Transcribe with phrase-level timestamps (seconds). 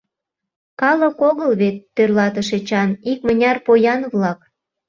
[0.81, 4.39] —Калык огыл вет,— тӧрлатыш Эчан,— икмыняр поян-влак.